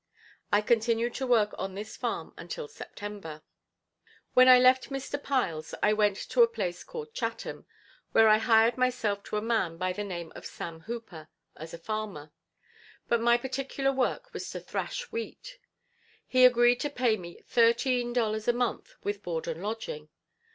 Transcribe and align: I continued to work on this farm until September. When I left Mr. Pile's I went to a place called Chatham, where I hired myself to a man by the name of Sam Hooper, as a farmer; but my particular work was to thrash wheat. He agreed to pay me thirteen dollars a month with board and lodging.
I 0.51 0.61
continued 0.61 1.13
to 1.13 1.27
work 1.27 1.53
on 1.59 1.75
this 1.75 1.95
farm 1.95 2.33
until 2.35 2.67
September. 2.67 3.43
When 4.33 4.49
I 4.49 4.57
left 4.57 4.89
Mr. 4.89 5.21
Pile's 5.21 5.75
I 5.83 5.93
went 5.93 6.17
to 6.31 6.41
a 6.41 6.47
place 6.47 6.83
called 6.83 7.13
Chatham, 7.13 7.67
where 8.11 8.27
I 8.27 8.39
hired 8.39 8.77
myself 8.77 9.21
to 9.25 9.37
a 9.37 9.43
man 9.43 9.77
by 9.77 9.93
the 9.93 10.03
name 10.03 10.31
of 10.35 10.47
Sam 10.47 10.79
Hooper, 10.89 11.29
as 11.55 11.75
a 11.75 11.77
farmer; 11.77 12.31
but 13.09 13.21
my 13.21 13.37
particular 13.37 13.91
work 13.91 14.33
was 14.33 14.49
to 14.49 14.59
thrash 14.59 15.03
wheat. 15.11 15.59
He 16.25 16.45
agreed 16.45 16.79
to 16.79 16.89
pay 16.89 17.15
me 17.15 17.39
thirteen 17.45 18.11
dollars 18.11 18.47
a 18.47 18.53
month 18.53 18.95
with 19.03 19.21
board 19.21 19.47
and 19.47 19.61
lodging. 19.61 20.09